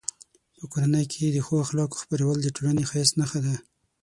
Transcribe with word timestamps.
په 0.57 0.65
کورنۍ 0.71 1.05
کې 1.11 1.23
د 1.31 1.37
ښو 1.45 1.55
اخلاقو 1.65 2.01
خپرول 2.03 2.37
د 2.41 2.47
ټولنې 2.55 2.83
د 2.85 2.87
ښایست 2.89 3.13
نښه 3.19 3.39
ده. 3.45 3.55